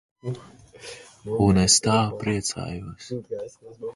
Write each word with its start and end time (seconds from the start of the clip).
Un 1.49 1.59
es 1.65 1.77
tā 1.87 1.99
priecājos. 2.23 3.13